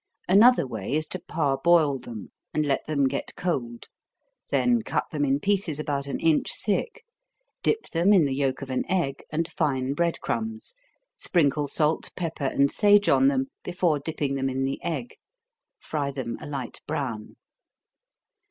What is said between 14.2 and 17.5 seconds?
them in the egg, fry them a light brown.